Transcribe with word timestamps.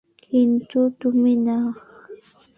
কিন্তু 0.23 0.79
তুমি 0.99 1.33
না। 1.47 1.57